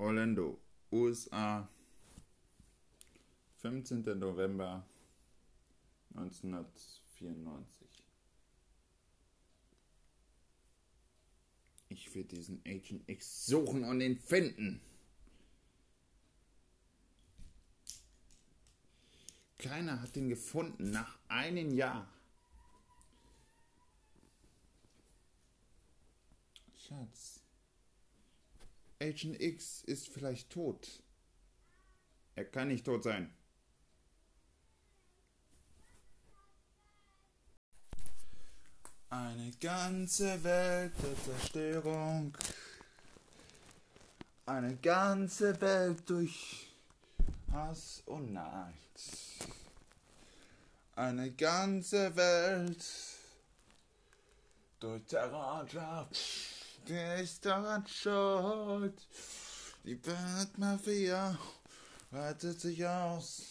Orlando, 0.00 0.58
USA, 0.90 1.68
15. 3.58 4.18
November 4.18 4.82
1994. 6.14 8.06
Ich 11.90 12.14
will 12.14 12.24
diesen 12.24 12.62
Agent 12.66 13.06
X 13.10 13.44
suchen 13.44 13.84
und 13.84 14.00
ihn 14.00 14.18
finden. 14.18 14.80
Keiner 19.58 20.00
hat 20.00 20.16
ihn 20.16 20.30
gefunden 20.30 20.92
nach 20.92 21.18
einem 21.28 21.74
Jahr. 21.74 22.10
Schatz. 26.74 27.40
Agent 29.02 29.40
X 29.40 29.82
ist 29.82 30.08
vielleicht 30.08 30.50
tot. 30.50 31.02
Er 32.34 32.44
kann 32.44 32.68
nicht 32.68 32.84
tot 32.84 33.02
sein. 33.02 33.34
Eine 39.08 39.50
ganze 39.60 40.44
Welt 40.44 40.92
der 41.02 41.24
Zerstörung. 41.24 42.36
Eine 44.46 44.76
ganze 44.76 45.58
Welt 45.60 46.08
durch 46.08 46.68
Hass 47.52 48.02
und 48.06 48.32
Neid. 48.32 48.74
Eine 50.94 51.32
ganze 51.32 52.14
Welt 52.14 52.84
durch 54.78 55.02
Terror. 55.06 55.66
Der 56.88 57.16
ist 57.18 57.44
daran 57.44 57.86
schuld. 57.86 59.00
Die 59.84 59.98
Weltmafia 60.04 61.38
reitet 62.12 62.60
sich 62.60 62.86
aus. 62.86 63.42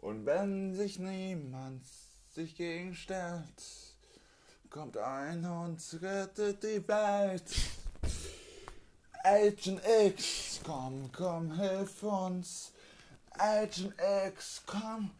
Und 0.00 0.24
wenn 0.26 0.74
sich 0.74 0.98
niemand 0.98 1.84
sich 2.34 2.54
gegenstellt, 2.54 3.62
kommt 4.70 4.96
ein 4.96 5.44
und 5.44 5.82
rettet 6.00 6.62
die 6.62 6.86
Welt. 6.86 7.54
Agent 9.24 9.80
X, 10.06 10.60
komm, 10.64 11.10
komm, 11.12 11.52
hilf 11.58 12.02
uns. 12.02 12.72
Agent 13.32 13.94
X, 14.26 14.62
komm, 14.66 15.10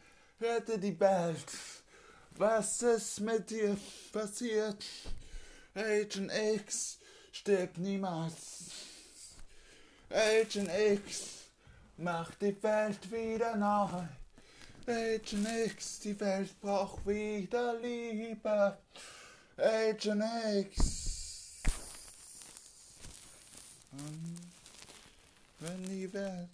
rette 0.40 0.78
die 0.78 0.98
Welt. 0.98 1.52
Was 2.36 2.82
ist 2.82 3.20
mit 3.20 3.50
dir 3.50 3.76
passiert? 4.12 4.84
Agent 5.78 6.32
X 6.32 6.98
stirbt 7.30 7.78
niemals. 7.78 8.70
Agent 10.10 10.70
X 10.70 11.44
macht 11.96 12.42
die 12.42 12.60
Welt 12.64 13.12
wieder 13.12 13.54
neu. 13.54 14.02
Agent 14.88 15.46
X, 15.66 16.00
die 16.00 16.18
Welt 16.18 16.60
braucht 16.60 17.06
wieder 17.06 17.78
Liebe. 17.78 18.76
Agent 19.56 20.24
X. 20.66 21.62
Wenn 25.60 25.84
die 25.84 26.12
Welt 26.12 26.48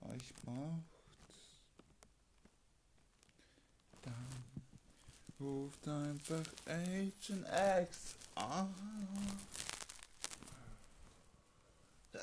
euch 0.00 0.34
braucht, 0.42 0.95
ruft 5.40 5.86
einfach 5.88 6.42
Agent 6.66 7.46
X 7.82 8.14
an. 8.34 8.74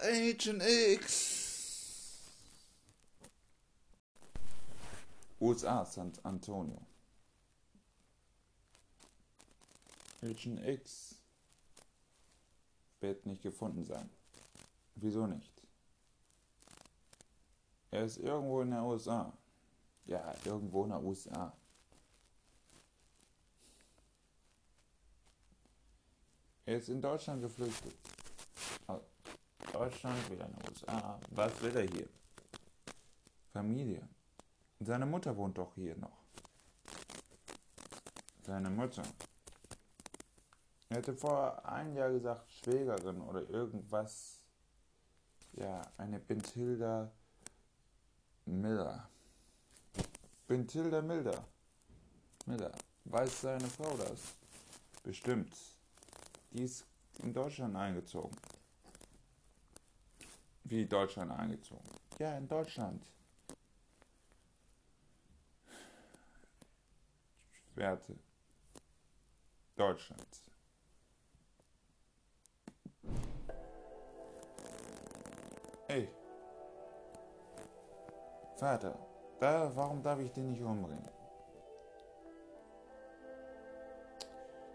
Agent 0.01 0.63
X. 0.63 1.43
USA, 5.39 5.85
San 5.85 6.11
Antonio. 6.23 6.79
Agent 10.21 10.65
X 10.65 11.15
wird 13.01 13.25
nicht 13.25 13.43
gefunden 13.43 13.83
sein. 13.83 14.09
Wieso 14.95 15.27
nicht? 15.27 15.51
Er 17.91 18.05
ist 18.05 18.17
irgendwo 18.17 18.61
in 18.61 18.71
der 18.71 18.83
USA. 18.83 19.31
Ja, 20.05 20.33
irgendwo 20.45 20.85
in 20.85 20.91
der 20.91 21.03
USA. 21.03 21.53
Er 26.65 26.77
ist 26.77 26.87
in 26.87 27.01
Deutschland 27.01 27.41
geflüchtet. 27.41 27.93
Aus 28.87 29.01
Deutschland, 29.71 30.31
wieder 30.31 30.45
in 30.45 30.53
den 30.53 30.69
USA. 30.69 31.19
Was 31.31 31.61
will 31.61 31.75
er 31.75 31.83
hier? 31.83 32.07
Familie. 33.51 34.07
Seine 34.79 35.05
Mutter 35.05 35.35
wohnt 35.35 35.57
doch 35.57 35.75
hier 35.75 35.95
noch. 35.97 36.23
Seine 38.45 38.69
Mutter. 38.69 39.03
Er 40.89 40.97
hätte 40.97 41.13
vor 41.13 41.65
einem 41.65 41.95
Jahr 41.95 42.11
gesagt, 42.11 42.49
Schwägerin 42.51 43.19
oder 43.21 43.49
irgendwas. 43.49 44.39
Ja, 45.53 45.81
eine 45.97 46.19
Bentilda 46.19 47.11
Miller. 48.45 49.09
Bentilda 50.47 51.01
Miller. 51.01 51.43
Miller. 52.45 52.71
Weiß 53.05 53.41
seine 53.41 53.67
Frau 53.67 53.95
das? 53.97 54.35
Bestimmt. 55.03 55.72
Die 56.53 56.63
ist 56.63 56.85
in 57.23 57.33
Deutschland 57.33 57.75
eingezogen. 57.75 58.37
Wie 60.65 60.85
Deutschland 60.85 61.31
eingezogen? 61.31 61.89
Ja, 62.19 62.37
in 62.37 62.47
Deutschland. 62.47 63.03
Werte 67.73 68.15
Deutschlands. 69.75 70.51
Hey, 75.87 76.07
Vater, 78.57 78.95
da, 79.39 79.75
warum 79.75 80.03
darf 80.03 80.19
ich 80.19 80.31
dich 80.31 80.43
nicht 80.43 80.61
umbringen? 80.61 81.09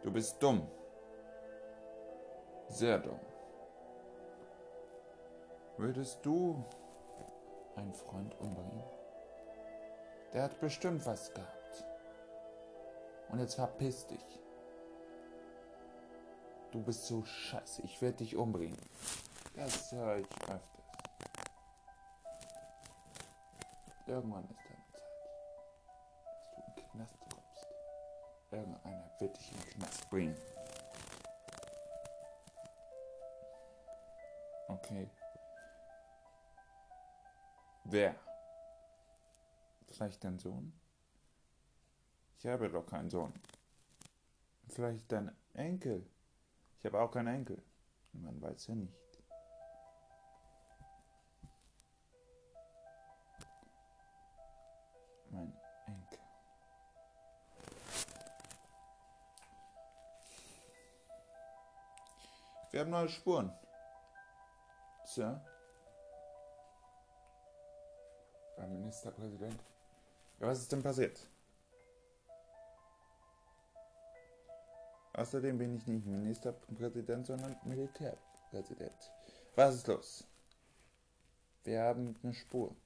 Du 0.02 0.12
bist 0.12 0.42
dumm. 0.42 0.68
Sehr 2.78 3.00
dumm. 3.00 3.18
Würdest 5.78 6.24
du 6.24 6.64
einen 7.74 7.92
Freund 7.92 8.38
umbringen? 8.38 8.84
Der 10.32 10.44
hat 10.44 10.60
bestimmt 10.60 11.04
was 11.04 11.34
gehabt. 11.34 11.84
Und 13.30 13.40
jetzt 13.40 13.56
verpiss 13.56 14.06
dich. 14.06 14.40
Du 16.70 16.80
bist 16.80 17.04
so 17.08 17.24
scheiße. 17.24 17.82
Ich 17.82 18.00
werde 18.00 18.18
dich 18.18 18.36
umbringen. 18.36 18.78
Das 19.56 19.90
höre 19.90 20.18
ich 20.18 20.28
öfters. 20.42 20.60
Irgendwann 24.06 24.44
ist 24.44 24.60
deine 24.68 24.86
Zeit, 24.92 25.10
dass 26.28 26.54
du 26.54 26.60
in 26.60 26.74
den 26.76 26.90
Knast 26.92 27.18
kommst. 27.18 27.66
Irgendeiner 28.52 29.10
wird 29.18 29.36
dich 29.36 29.50
in 29.50 29.58
den 29.58 29.70
Knast 29.70 30.10
bringen. 30.10 30.36
Okay. 34.88 35.10
Wer? 37.84 38.14
Vielleicht 39.86 40.24
dein 40.24 40.38
Sohn? 40.38 40.72
Ich 42.38 42.46
habe 42.46 42.70
doch 42.70 42.86
keinen 42.86 43.10
Sohn. 43.10 43.34
Vielleicht 44.68 45.12
dein 45.12 45.36
Enkel. 45.52 46.08
Ich 46.78 46.86
habe 46.86 47.00
auch 47.02 47.10
keinen 47.10 47.34
Enkel. 47.34 47.62
Man 48.12 48.40
weiß 48.40 48.68
ja 48.68 48.76
nicht. 48.76 48.94
Mein 55.30 55.52
Enkel. 55.86 56.18
Wir 62.70 62.80
haben 62.80 62.90
neue 62.90 63.10
Spuren. 63.10 63.52
Sir? 65.18 65.40
Herr 68.54 68.68
Ministerpräsident. 68.68 69.60
Ja, 70.38 70.46
was 70.46 70.60
ist 70.60 70.70
denn 70.70 70.80
passiert? 70.80 71.28
Außerdem 75.14 75.58
bin 75.58 75.74
ich 75.74 75.88
nicht 75.88 76.06
Ministerpräsident, 76.06 77.26
sondern 77.26 77.56
Militärpräsident. 77.64 79.10
Was 79.56 79.74
ist 79.74 79.88
los? 79.88 80.24
Wir 81.64 81.82
haben 81.82 82.14
eine 82.22 82.32
Spur. 82.32 82.76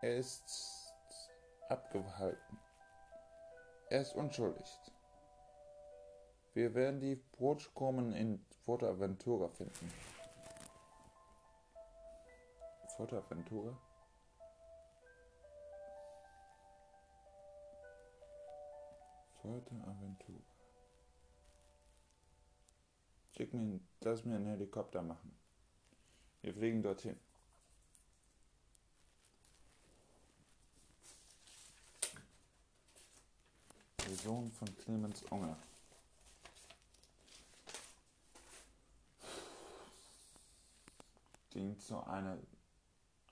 Er 0.00 0.16
ist 0.16 0.94
abgehalten. 1.70 2.58
Er 3.90 4.02
ist 4.02 4.14
unschuldig. 4.14 4.78
Wir 6.54 6.72
werden 6.72 7.00
die 7.00 7.16
Brotkrumen 7.16 8.12
in 8.12 8.46
Fortaventura 8.64 9.48
finden. 9.48 9.90
Fortaventura? 12.96 13.76
Fortaventura. 19.40 20.38
Schick 23.36 23.52
mir, 23.54 23.80
lass 24.00 24.24
mir 24.24 24.36
einen 24.36 24.46
Helikopter 24.46 25.02
machen. 25.02 25.34
Wir 26.42 26.54
fliegen 26.54 26.82
dorthin. 26.82 27.18
Der 34.06 34.14
Sohn 34.16 34.52
von 34.52 34.76
Clemens 34.78 35.22
Unger. 35.30 35.56
ging 41.52 41.78
zu 41.78 42.02
einer, 42.06 42.38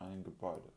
einem 0.01 0.25
Gebäude. 0.25 0.73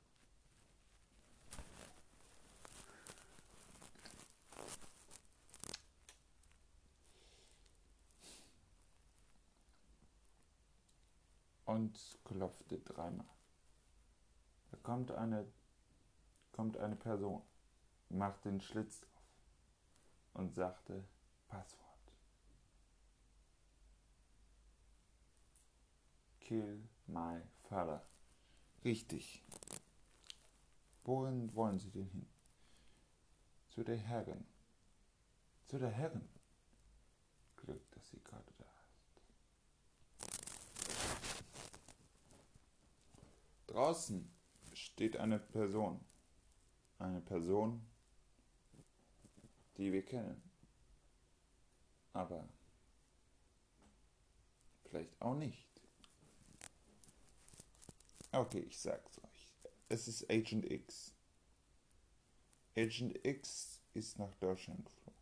Und 11.66 12.20
klopfte 12.26 12.78
dreimal. 12.80 13.26
Da 14.70 14.78
kommt 14.84 15.12
eine, 15.12 15.48
kommt 16.52 16.78
eine 16.78 16.96
Person, 16.96 17.42
macht 18.10 18.46
den 18.46 18.62
Schlitz 18.62 19.02
auf 19.16 19.24
und 20.34 20.54
sagte 20.54 21.04
Passwort. 21.48 21.82
Kill 26.42 26.88
my 27.08 27.42
father. 27.70 28.06
Richtig. 28.84 29.44
Wohin 31.04 31.54
wollen 31.56 31.80
Sie 31.80 31.92
denn 31.92 32.08
hin? 32.10 32.28
Zu 33.70 33.84
der 33.84 33.98
Herrin. 33.98 34.46
Zu 35.68 35.80
der 35.80 35.90
Herrin. 35.90 36.28
Glück, 37.58 37.90
dass 37.92 38.10
sie 38.10 38.22
gerade 38.22 38.54
da 38.58 38.66
ist. 38.92 39.22
Draußen 43.68 44.30
steht 44.74 45.18
eine 45.18 45.40
Person. 45.40 46.00
Eine 47.00 47.22
Person, 47.22 47.86
die 49.78 49.92
wir 49.92 50.06
kennen. 50.06 50.42
Aber 52.14 52.48
vielleicht 54.84 55.20
auch 55.22 55.36
nicht. 55.36 55.73
Okay, 58.34 58.66
ich 58.68 58.80
sag's 58.80 59.20
euch. 59.20 59.50
Es 59.90 60.08
ist 60.08 60.28
Agent 60.28 60.70
X. 60.70 61.14
Agent 62.76 63.24
X 63.24 63.80
ist 63.94 64.18
nach 64.18 64.34
Deutschland 64.36 64.84
geflogen. 64.84 65.14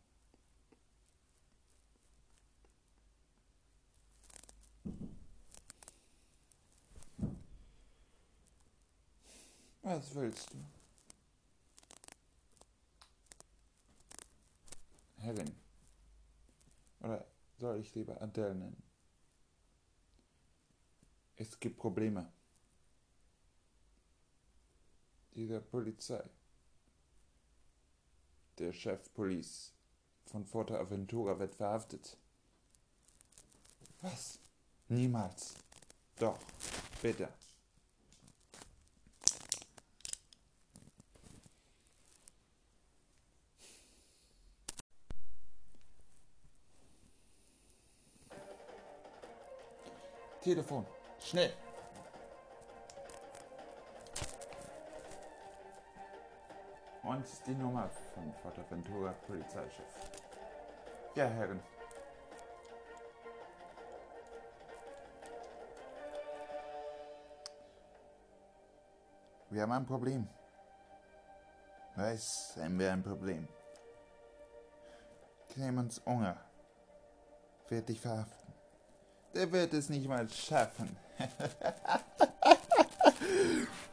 Was 9.82 10.16
willst 10.16 10.54
du? 10.54 10.58
Herrin. 15.18 15.54
Oder 17.02 17.28
soll 17.58 17.80
ich 17.80 17.94
lieber 17.94 18.22
Adele 18.22 18.56
nennen? 18.56 18.84
Es 21.36 21.60
gibt 21.60 21.78
Probleme 21.78 22.32
dieser 25.36 25.60
Polizei. 25.60 26.24
Der 28.58 28.74
Chef 28.74 29.14
Police 29.14 29.74
von 30.26 30.46
Aventura 30.80 31.38
wird 31.40 31.56
verhaftet. 31.56 32.18
Was? 34.02 34.40
Niemals. 34.88 35.56
Doch, 36.20 36.38
bitte. 37.02 37.30
Telefon, 50.42 50.88
schnell. 51.20 51.54
Und 57.12 57.26
die 57.46 57.56
Nummer 57.56 57.90
von 58.14 58.34
Forteventura 58.42 59.12
Polizeichef. 59.28 59.84
Ja, 61.14 61.26
Herren. 61.26 61.60
Wir 69.50 69.64
haben 69.64 69.74
ein 69.74 69.86
Problem. 69.86 70.26
Was 71.98 72.58
haben 72.58 72.80
wir 72.80 72.94
ein 72.94 73.04
Problem? 73.04 73.46
Clemens 75.50 76.00
Unger 76.06 76.38
wird 77.68 77.90
dich 77.90 78.00
verhaften. 78.00 78.54
Der 79.36 79.52
wird 79.52 79.74
es 79.74 79.90
nicht 79.90 80.08
mal 80.08 80.30
schaffen. 80.30 80.96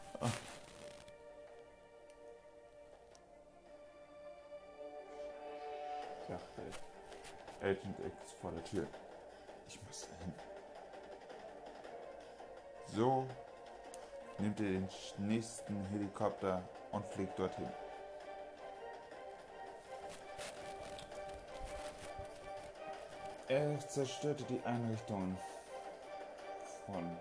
Agent 7.61 7.99
X 8.01 8.33
vor 8.41 8.53
der 8.53 8.65
Tür. 8.65 8.87
Ich 9.67 9.81
muss 9.83 10.09
dahin. 10.09 10.33
So 12.87 13.27
nimmt 14.39 14.61
er 14.61 14.67
den 14.67 14.89
nächsten 15.19 15.85
Helikopter 15.87 16.63
und 16.93 17.05
fliegt 17.07 17.39
dorthin. 17.39 17.69
Er 23.49 23.79
zerstörte 23.81 24.45
die 24.45 24.61
Einrichtungen 24.65 25.39
von 26.85 27.17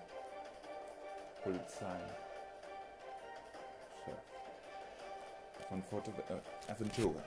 Polizei. 1.44 2.00
Von 5.70 5.84
Forte 5.84 6.12
äh, 6.30 6.72
Aventura. 6.72 7.22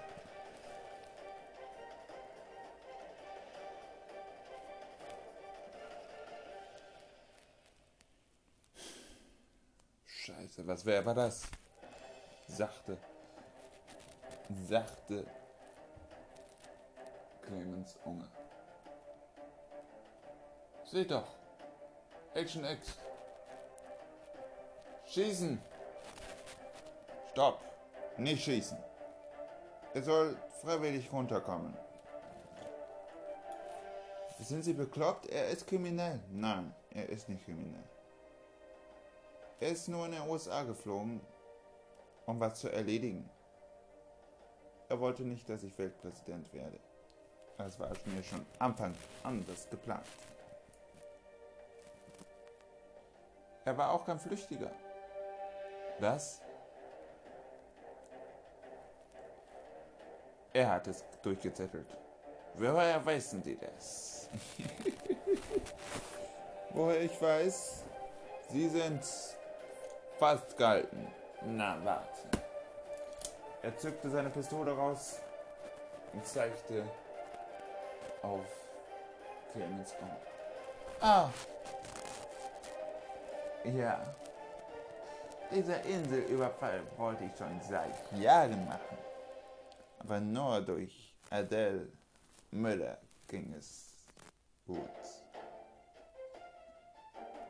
Was 10.70 10.86
wer 10.86 11.04
war 11.04 11.14
das? 11.14 11.42
Sachte. 12.46 12.96
Sachte. 14.68 15.26
Clemens 17.42 17.98
Unger. 18.04 18.28
Seht 20.84 21.10
doch. 21.10 21.26
Action 22.34 22.64
X. 22.64 22.98
Schießen. 25.06 25.60
Stopp. 27.32 27.60
Nicht 28.16 28.44
schießen. 28.44 28.78
Er 29.94 30.02
soll 30.02 30.36
freiwillig 30.62 31.12
runterkommen. 31.12 31.76
Sind 34.40 34.62
Sie 34.62 34.72
bekloppt? 34.72 35.26
Er 35.26 35.48
ist 35.48 35.66
kriminell. 35.66 36.20
Nein, 36.30 36.72
er 36.90 37.08
ist 37.08 37.28
nicht 37.28 37.44
kriminell. 37.44 37.84
Er 39.60 39.68
ist 39.68 39.88
nur 39.88 40.06
in 40.06 40.12
den 40.12 40.26
USA 40.26 40.62
geflogen, 40.62 41.20
um 42.24 42.40
was 42.40 42.60
zu 42.60 42.72
erledigen. 42.72 43.28
Er 44.88 44.98
wollte 44.98 45.22
nicht, 45.22 45.46
dass 45.50 45.62
ich 45.62 45.78
Weltpräsident 45.78 46.50
werde. 46.54 46.80
Das 47.58 47.78
war 47.78 47.90
mir 48.06 48.22
schon 48.22 48.44
Anfang 48.58 48.94
anders 49.22 49.68
geplant. 49.68 50.06
Er 53.66 53.76
war 53.76 53.92
auch 53.92 54.06
kein 54.06 54.18
Flüchtiger. 54.18 54.70
Was? 55.98 56.40
Er 60.54 60.70
hat 60.70 60.88
es 60.88 61.04
durchgezettelt. 61.22 61.86
Woher 62.54 63.04
wissen 63.04 63.42
Sie 63.42 63.56
das? 63.56 64.30
Woher 66.70 67.02
ich 67.02 67.20
weiß, 67.20 67.84
Sie 68.48 68.68
sind 70.20 70.38
festgehalten. 70.38 71.06
Na, 71.46 71.78
warte. 71.84 72.28
Er 73.62 73.76
zückte 73.76 74.10
seine 74.10 74.30
Pistole 74.30 74.72
raus 74.72 75.20
und 76.12 76.26
zeigte 76.26 76.84
auf 78.22 78.46
Clemens 79.52 79.94
um. 80.00 80.10
Ah. 81.00 81.30
Ja. 83.64 84.00
Dieser 85.50 85.82
Inselüberfall 85.82 86.82
wollte 86.96 87.24
ich 87.24 87.36
schon 87.36 87.60
seit 87.68 87.94
Jahren 88.12 88.66
machen. 88.66 88.98
Aber 89.98 90.20
nur 90.20 90.60
durch 90.62 91.14
Adele 91.30 91.88
Müller 92.50 92.98
ging 93.26 93.52
es 93.58 93.94
gut. 94.66 94.78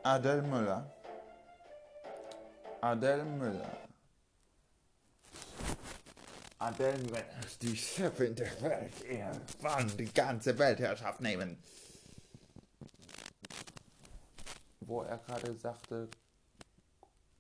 Adele 0.02 0.42
Müller. 0.42 0.90
Adele 2.82 3.25
Müller. 3.25 3.78
Adele 6.58 6.99
Müller. 6.99 7.25
Die 7.60 7.76
Chefin 7.76 8.34
der 8.34 8.62
Welt. 8.62 9.04
Er 9.04 9.38
wollen 9.60 9.94
die 9.99 10.12
ganze 10.12 10.58
Weltherrschaft 10.58 11.20
nehmen. 11.20 11.62
Wo 14.80 15.02
er 15.02 15.18
gerade 15.18 15.54
sagte, 15.56 16.08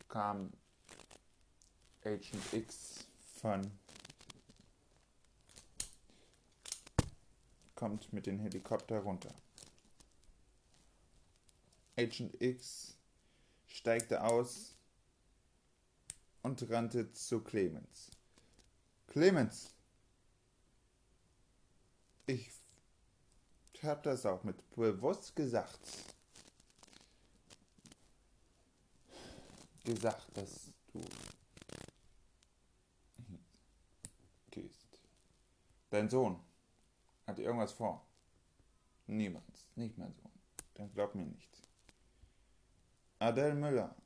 kam 0.08 0.52
Agent 2.04 2.52
X 2.52 3.06
von 3.40 3.70
kommt 7.74 8.12
mit 8.12 8.26
dem 8.26 8.38
Helikopter 8.40 8.98
runter. 8.98 9.32
Agent 11.96 12.40
X 12.42 12.94
steigte 13.66 14.22
aus 14.22 14.76
und 16.42 16.70
rannte 16.70 17.12
zu 17.12 17.40
Clemens. 17.40 18.10
Clemens! 19.06 19.74
Ich 22.26 22.52
hab 23.82 24.02
das 24.02 24.24
auch 24.26 24.44
mit 24.44 24.56
bewusst 24.70 25.34
gesagt. 25.34 25.80
Gesagt, 29.84 30.36
dass 30.36 30.70
du 30.92 31.00
gehst. 34.50 34.98
Dein 35.88 36.08
Sohn 36.08 36.38
hat 37.26 37.38
irgendwas 37.38 37.72
vor. 37.72 38.06
Niemals, 39.06 39.66
nicht 39.74 39.98
mein 39.98 40.14
Sohn. 40.14 40.30
Dann 40.74 40.92
glaub 40.92 41.14
mir 41.14 41.26
nicht. 41.26 41.50
Adele 43.18 43.54
Müller 43.54 43.96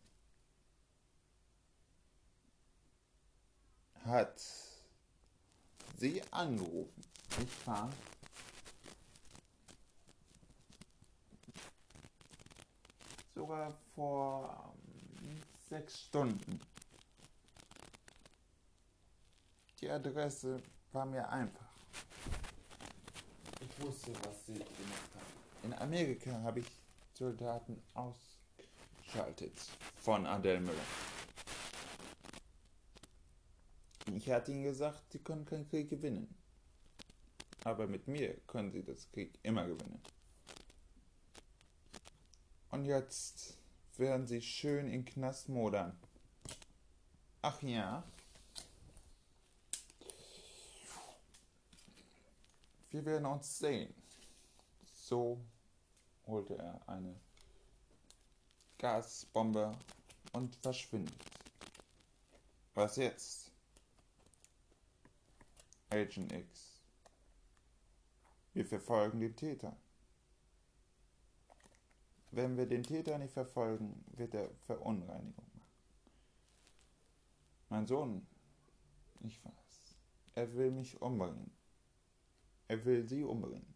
hat 4.05 4.43
sie 5.97 6.23
angerufen, 6.31 7.05
nicht 7.39 7.67
wahr? 7.67 7.91
Sogar 13.35 13.73
vor 13.95 14.75
ähm, 15.23 15.43
sechs 15.69 16.03
Stunden. 16.03 16.61
Die 19.81 19.91
Adresse 19.91 20.63
war 20.93 21.05
mir 21.05 21.29
einfach. 21.29 21.67
Ich 23.61 23.81
wusste, 23.85 24.13
was 24.25 24.47
sie 24.47 24.55
gemacht 24.55 25.11
haben. 25.15 25.65
In 25.65 25.75
Amerika 25.75 26.31
habe 26.43 26.61
ich 26.61 26.67
Soldaten 27.15 27.83
ausgeschaltet 27.95 29.53
von 29.97 30.27
Adele 30.27 30.61
Müller. 30.61 30.83
Ich 34.25 34.31
hatte 34.31 34.53
ihnen 34.53 34.63
gesagt, 34.63 35.13
sie 35.13 35.19
können 35.19 35.45
keinen 35.45 35.69
Krieg 35.69 35.91
gewinnen. 35.91 36.35
Aber 37.63 37.87
mit 37.87 38.09
mir 38.09 38.35
können 38.47 38.73
sie 38.73 38.83
das 38.83 39.07
Krieg 39.11 39.39
immer 39.43 39.67
gewinnen. 39.67 40.01
Und 42.71 42.87
jetzt 42.87 43.59
werden 43.99 44.27
sie 44.27 44.41
schön 44.41 44.89
in 44.89 45.05
Knast 45.05 45.51
modern. 45.51 45.95
Ach 47.43 47.61
ja. 47.61 48.03
Wir 52.93 53.05
werden 53.05 53.27
uns 53.27 53.59
sehen. 53.59 53.93
So 54.95 55.39
holte 56.27 56.57
er 56.57 56.81
eine 56.89 57.21
Gasbombe 58.79 59.77
und 60.33 60.57
verschwindet. 60.57 61.15
Was 62.73 62.97
jetzt? 62.97 63.44
Agent 65.95 66.33
X. 66.33 66.81
Wir 68.53 68.67
verfolgen 68.67 69.21
den 69.21 69.37
Täter. 69.37 69.77
Wenn 72.33 72.57
wir 72.57 72.67
den 72.67 72.83
Täter 72.83 73.17
nicht 73.17 73.33
verfolgen, 73.33 74.05
wird 74.17 74.35
er 74.35 74.51
Verunreinigung 74.67 75.47
machen. 75.57 75.71
Mein 77.69 77.87
Sohn, 77.87 78.27
ich 79.21 79.45
weiß, 79.45 79.97
er 80.35 80.53
will 80.55 80.73
mich 80.73 81.01
umbringen. 81.01 81.53
Er 82.67 82.85
will 82.85 83.07
sie 83.09 83.23
umbringen. 83.23 83.73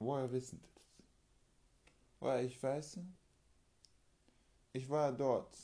Woher 0.00 0.30
wissen 0.30 0.60
das? 0.60 0.82
Woher 2.20 2.42
ich 2.42 2.62
weiß? 2.62 2.98
Ich 4.74 4.88
war 4.90 5.12
dort 5.12 5.56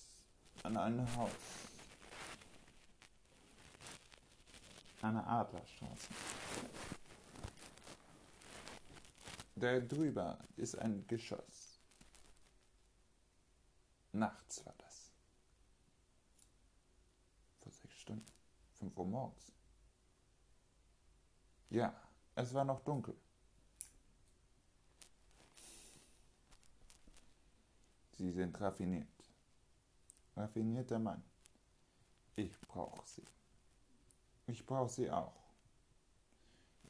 an 0.63 0.79
einem 0.79 1.15
Haus. 1.17 1.68
Der 5.01 5.27
Adlerstraße. 5.27 6.09
Da 9.55 9.81
drüber 9.81 10.39
ist 10.57 10.77
ein 10.77 11.07
Geschoss. 11.07 11.79
Nachts 14.13 14.65
war 14.67 14.75
das. 14.79 15.13
Vor 17.61 17.73
sechs 17.73 17.95
Stunden. 18.01 18.27
Fünf 18.75 18.97
Uhr 18.97 19.07
morgens. 19.07 19.53
Ja, 21.71 21.95
es 22.35 22.53
war 22.55 22.65
noch 22.65 22.81
dunkel. 22.81 23.17
Sie 28.13 28.33
sind 28.33 28.61
raffiniert. 28.61 29.07
Raffinierter 30.37 30.99
Mann. 30.99 31.23
Ich 32.35 32.61
brauche 32.63 33.07
sie. 33.07 33.25
Ich 34.49 34.65
brauche 34.65 34.91
sie 34.91 35.11
auch. 35.11 35.33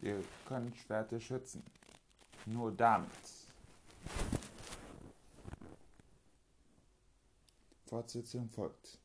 Wir 0.00 0.22
können 0.46 0.72
Schwerte 0.74 1.20
schützen. 1.20 1.64
Nur 2.46 2.72
damit. 2.72 3.10
Fortsetzung 7.86 8.48
folgt. 8.48 8.98